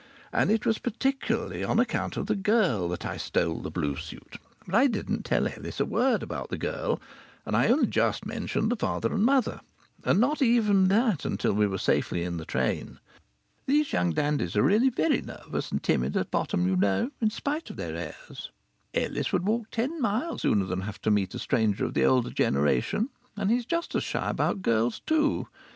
And 0.33 0.49
it 0.49 0.65
was 0.65 0.79
particularly 0.79 1.63
on 1.63 1.79
account 1.79 2.17
of 2.17 2.25
the 2.25 2.35
girl 2.35 2.89
that 2.89 3.05
I 3.05 3.17
stole 3.17 3.59
the 3.61 3.69
blue 3.69 3.95
suit. 3.95 4.37
But 4.65 4.73
I 4.73 4.87
didn't 4.87 5.25
tell 5.25 5.47
Ellis 5.47 5.79
a 5.79 5.85
word 5.85 6.23
about 6.23 6.49
the 6.49 6.57
girl, 6.57 6.99
and 7.45 7.55
I 7.55 7.67
only 7.67 7.85
just 7.85 8.25
mentioned 8.25 8.71
the 8.71 8.75
father 8.75 9.13
and 9.13 9.23
mother 9.23 9.61
and 10.03 10.19
not 10.19 10.41
even 10.41 10.87
that 10.87 11.23
until 11.23 11.53
we 11.53 11.67
were 11.67 11.77
safely 11.77 12.23
in 12.23 12.37
the 12.37 12.45
train. 12.45 12.97
These 13.67 13.93
young 13.93 14.09
dandies 14.09 14.55
are 14.55 14.63
really 14.63 14.89
very 14.89 15.21
nervous 15.21 15.71
and 15.71 15.83
timid 15.83 16.17
at 16.17 16.31
bottom, 16.31 16.67
you 16.67 16.75
know, 16.75 17.11
in 17.21 17.29
spite 17.29 17.69
of 17.69 17.75
their 17.77 17.95
airs. 17.95 18.49
Ellis 18.95 19.31
would 19.31 19.45
walk 19.45 19.69
ten 19.69 20.01
miles 20.01 20.41
sooner 20.41 20.65
than 20.65 20.81
have 20.81 20.99
to 21.03 21.11
meet 21.11 21.35
a 21.35 21.37
stranger 21.37 21.85
of 21.85 21.93
the 21.93 22.05
older 22.05 22.31
generation. 22.31 23.09
And 23.37 23.51
he's 23.51 23.67
just 23.67 23.93
as 23.93 24.03
shy 24.03 24.31
about 24.31 24.63
girls 24.63 24.99
too. 25.01 25.47